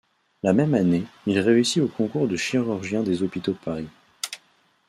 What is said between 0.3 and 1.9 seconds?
La même année, il réussit au